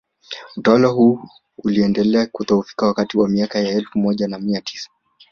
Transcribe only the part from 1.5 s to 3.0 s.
uliendelea kudhoofika